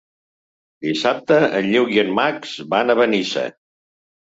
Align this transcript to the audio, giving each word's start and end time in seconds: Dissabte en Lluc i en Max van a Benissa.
Dissabte 0.85 1.37
en 1.61 1.71
Lluc 1.75 1.95
i 1.99 2.03
en 2.07 2.13
Max 2.23 2.59
van 2.77 2.95
a 2.97 3.01
Benissa. 3.05 3.51